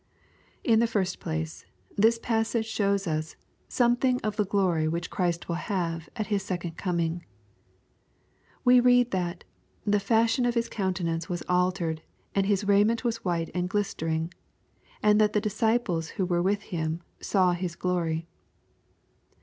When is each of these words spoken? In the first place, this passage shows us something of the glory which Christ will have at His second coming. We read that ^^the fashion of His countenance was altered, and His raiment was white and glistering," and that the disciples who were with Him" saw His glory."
In 0.63 0.79
the 0.79 0.87
first 0.87 1.19
place, 1.19 1.67
this 1.95 2.17
passage 2.17 2.65
shows 2.65 3.05
us 3.05 3.35
something 3.67 4.19
of 4.21 4.35
the 4.35 4.45
glory 4.47 4.87
which 4.87 5.11
Christ 5.11 5.47
will 5.47 5.57
have 5.69 6.09
at 6.15 6.25
His 6.33 6.41
second 6.41 6.75
coming. 6.75 7.23
We 8.65 8.79
read 8.79 9.11
that 9.11 9.43
^^the 9.87 10.01
fashion 10.01 10.47
of 10.47 10.55
His 10.55 10.69
countenance 10.69 11.29
was 11.29 11.43
altered, 11.47 12.01
and 12.33 12.47
His 12.47 12.63
raiment 12.67 13.03
was 13.03 13.23
white 13.23 13.51
and 13.53 13.69
glistering," 13.69 14.33
and 15.03 15.21
that 15.21 15.33
the 15.33 15.39
disciples 15.39 16.07
who 16.07 16.25
were 16.25 16.41
with 16.41 16.63
Him" 16.73 17.03
saw 17.19 17.51
His 17.51 17.75
glory." 17.75 18.27